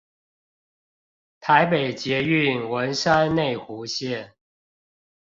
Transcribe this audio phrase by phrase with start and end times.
[1.39, 4.31] 台北捷運文山內湖線